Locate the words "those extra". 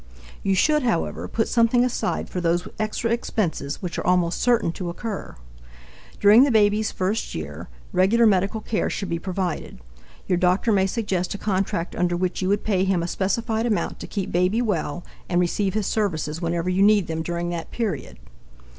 2.41-3.11